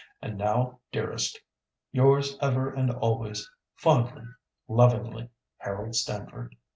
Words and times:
And 0.19 0.35
now, 0.35 0.79
dearest, 0.91 1.39
yours 1.91 2.35
ever 2.41 2.73
and 2.73 2.89
always, 2.89 3.47
fondly, 3.77 4.23
lovingly, 4.67 5.29
HAROLD 5.59 5.93
STAMFORD." 5.93 6.55